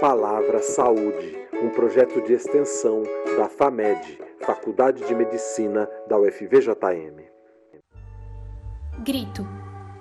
[0.00, 3.04] Palavra Saúde, um projeto de extensão
[3.36, 7.22] da FAMED, Faculdade de Medicina da UFVJM.
[9.04, 9.46] Grito,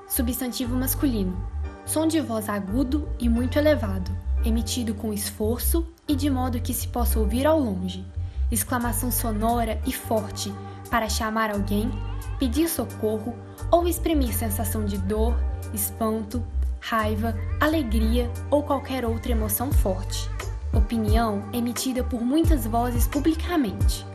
[0.08, 1.38] substantivo masculino,
[1.86, 4.12] som de voz agudo e muito elevado,
[4.44, 8.06] emitido com esforço e de modo que se possa ouvir ao longe.
[8.52, 10.52] Exclamação sonora e forte
[10.90, 11.92] para chamar alguém,
[12.40, 13.36] pedir socorro
[13.72, 15.36] ou exprimir sensação de dor,
[15.74, 16.44] espanto,
[16.80, 20.30] raiva, alegria ou qualquer outra emoção forte.
[20.74, 24.06] Opinião emitida por muitas vozes publicamente.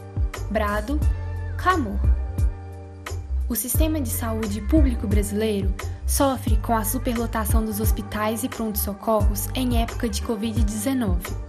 [0.50, 0.98] Brado,
[1.56, 1.98] clamor.
[3.48, 5.72] O sistema de saúde público brasileiro
[6.06, 11.45] sofre com a superlotação dos hospitais e pronto-socorros em época de Covid-19.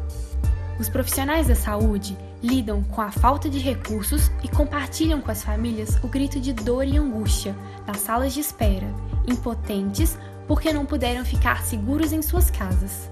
[0.80, 5.98] Os profissionais da saúde lidam com a falta de recursos e compartilham com as famílias
[6.04, 8.88] o grito de dor e angústia nas salas de espera,
[9.28, 13.10] impotentes porque não puderam ficar seguros em suas casas.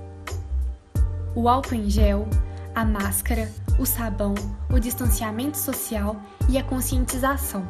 [1.36, 2.28] O álcool em gel,
[2.74, 4.36] a máscara, o sabão,
[4.70, 6.16] o distanciamento social
[6.48, 7.66] e a conscientização.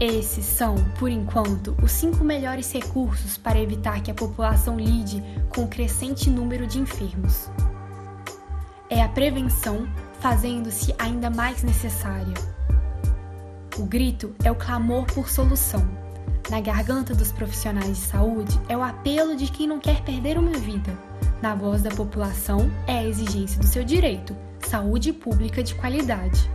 [0.00, 5.64] Esses são, por enquanto, os cinco melhores recursos para evitar que a população lide com
[5.64, 7.50] o crescente número de enfermos.
[8.90, 9.88] É a prevenção
[10.20, 12.34] fazendo-se ainda mais necessária.
[13.78, 15.86] O grito é o clamor por solução
[16.50, 20.52] na garganta dos profissionais de saúde é o apelo de quem não quer perder uma
[20.52, 20.96] vida.
[21.42, 24.34] Na voz da população é a exigência do seu direito,
[24.66, 26.50] saúde pública de qualidade.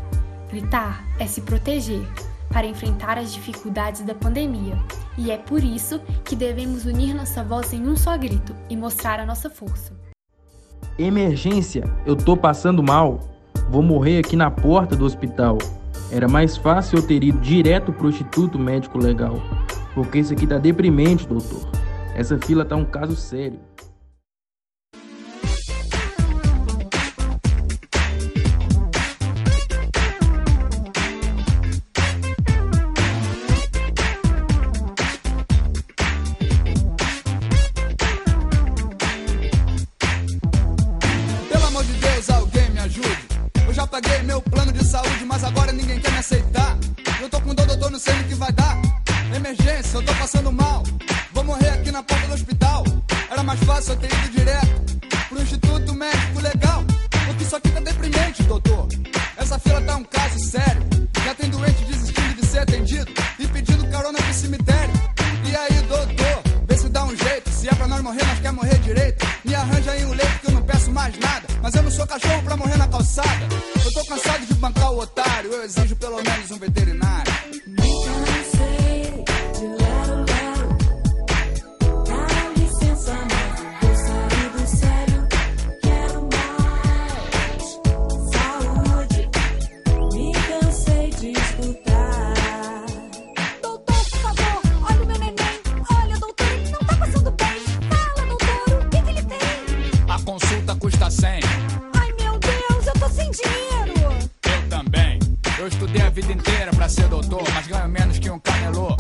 [0.50, 2.02] Gritar é se proteger
[2.50, 4.75] para enfrentar as dificuldades da pandemia,
[5.16, 9.20] e é por isso que devemos unir nossa voz em um só grito e mostrar
[9.20, 9.94] a nossa força.
[10.98, 13.20] Emergência, eu tô passando mal.
[13.70, 15.58] Vou morrer aqui na porta do hospital.
[16.12, 19.42] Era mais fácil eu ter ido direto pro Instituto Médico Legal.
[19.95, 21.67] Porque isso aqui tá deprimente, doutor.
[22.16, 23.59] Essa fila tá um caso sério.
[43.94, 46.76] Paguei meu plano de saúde, mas agora ninguém quer me aceitar.
[47.22, 48.76] Eu tô com dor, doutor, não sei o que vai dar.
[49.36, 50.81] Emergência, eu tô passando mal.
[51.31, 52.84] Vou morrer aqui na porta do hospital.
[53.30, 54.98] Era mais fácil eu ter ido direto
[55.30, 56.84] pro Instituto Médico Legal.
[57.28, 58.88] Porque isso aqui tá deprimente, doutor.
[59.38, 60.81] Essa fila tá um caso sério.
[61.24, 64.94] Já tem doente desistindo de ser atendido e pedindo carona pro cemitério.
[65.46, 67.48] E aí, doutor, vê se dá um jeito.
[67.52, 69.24] Se é pra nós morrer, nós quer morrer direito.
[69.46, 70.53] Me arranja aí um leito que eu
[70.83, 71.47] peço mais nada.
[71.61, 73.47] Mas eu não sou cachorro pra morrer na calçada.
[73.83, 75.51] Eu tô cansado de bancar o otário.
[75.51, 77.03] Eu exijo pelo menos um veterinário.
[107.53, 108.95] Mas ganho menos que um camelô.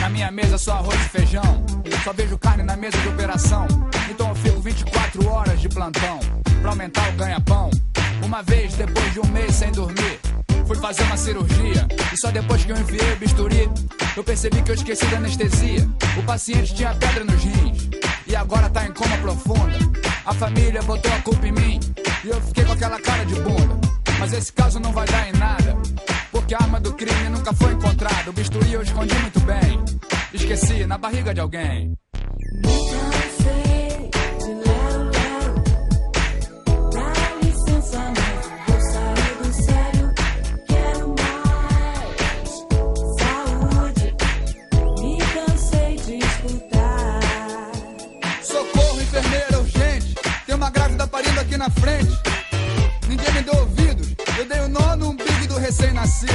[0.00, 1.64] Na minha mesa só arroz e feijão.
[2.04, 3.66] Só vejo carne na mesa de operação.
[4.08, 6.20] Então eu fico 24 horas de plantão
[6.60, 7.70] pra aumentar o ganha-pão.
[8.22, 10.20] Uma vez, depois de um mês sem dormir,
[10.66, 11.86] fui fazer uma cirurgia.
[12.12, 13.70] E só depois que eu enviei o bisturi,
[14.16, 15.88] eu percebi que eu esqueci da anestesia.
[16.16, 17.88] O paciente tinha pedra nos rins
[18.26, 19.78] e agora tá em coma profunda.
[20.24, 21.80] A família botou a culpa em mim
[22.24, 23.78] e eu fiquei com aquela cara de bunda.
[24.18, 25.76] Mas esse caso não vai dar em nada.
[26.36, 28.28] Porque a arma do crime nunca foi encontrada.
[28.28, 29.82] O bisturi eu escondi muito bem.
[30.34, 31.94] Esqueci na barriga de alguém.
[48.42, 50.14] Socorro, enfermeira, urgente.
[50.44, 52.35] Tem uma grávida parindo aqui na frente.
[55.66, 56.32] Recém-nascido.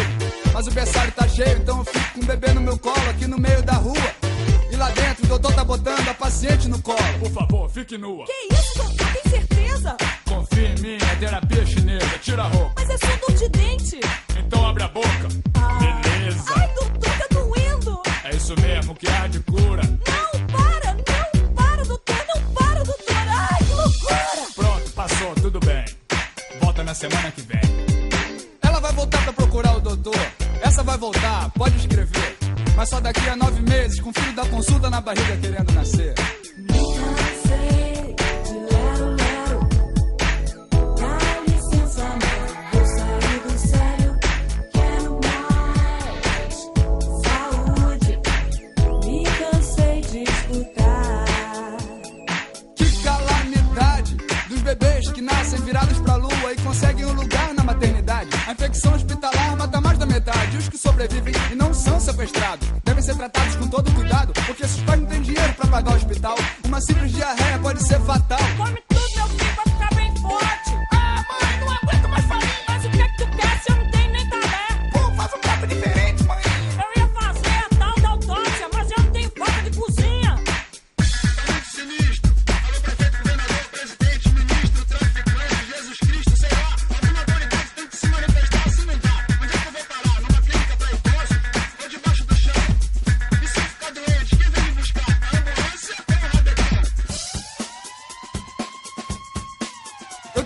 [0.54, 3.26] Mas o berçário tá cheio, então eu fico com o bebê no meu colo aqui
[3.28, 3.96] no meio da rua.
[4.70, 6.98] E lá dentro o doutor tá botando a paciente no colo.
[7.20, 8.26] Por favor, fique nua.
[8.26, 9.08] Que isso, doutor?
[9.14, 9.98] Tem certeza?
[10.28, 12.18] Confia em mim, é terapia chinesa.
[12.22, 12.74] Tira a roupa.
[12.76, 14.00] Mas é só dor de dente.
[14.38, 15.28] Então abre a boca.
[15.80, 16.54] Beleza.
[16.56, 18.02] Ai, doutor, tá doendo.
[18.26, 19.84] É isso mesmo, que há de cura.
[19.84, 23.16] Não, para, não, para, doutor, não para, doutor.
[23.16, 24.28] Ai, que loucura.
[24.56, 25.86] Pronto, passou, tudo bem.
[26.60, 27.81] Volta na semana que vem.
[29.02, 30.16] Voltar pra procurar o doutor.
[30.62, 32.38] Essa vai voltar, pode escrever.
[32.76, 36.14] mas só daqui a nove meses, com o filho da consulta na barriga querendo nascer.
[61.02, 65.08] Sobrevivem e não são sequestrados devem ser tratados com todo cuidado, porque esses pais não
[65.08, 66.36] têm dinheiro pra pagar o hospital.
[66.66, 68.40] Uma simples diarreia pode ser fatal.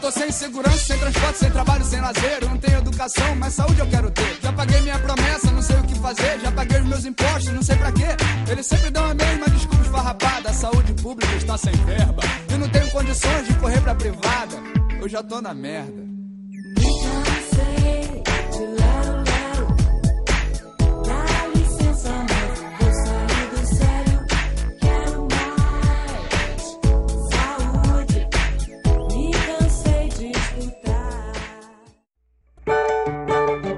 [0.06, 2.38] Tô sem segurança, sem transporte, sem trabalho, sem lazer.
[2.42, 4.38] Eu não tenho educação, mas saúde eu quero ter.
[4.40, 6.40] Já paguei minha promessa, não sei o que fazer.
[6.42, 8.16] Já paguei os meus impostos, não sei pra quê.
[8.48, 10.50] Eles sempre dão a mesma desculpa esfarrapada.
[10.50, 12.22] A saúde pública está sem verba.
[12.52, 14.56] Eu não tenho condições de correr pra privada.
[15.02, 16.06] Eu já tô na merda.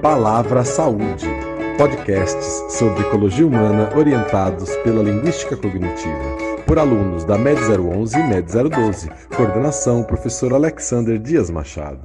[0.08, 1.28] Palavra Saúde.
[1.78, 6.64] Podcasts sobre ecologia humana orientados pela linguística cognitiva.
[6.66, 9.10] Por alunos da MED 011 e MED 012.
[9.36, 12.00] Coordenação: Professor Alexander Dias Machado.